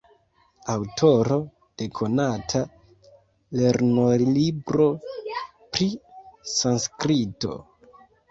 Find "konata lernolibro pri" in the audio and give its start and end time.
1.97-5.89